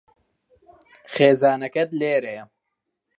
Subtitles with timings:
[1.13, 2.43] خێزانەکەت لێرەیە.